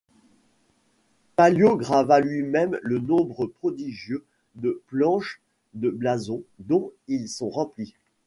[1.35, 5.43] Palliot grava lui-même le nombre prodigieux de planches
[5.75, 7.93] de blason dont ils sont remplis.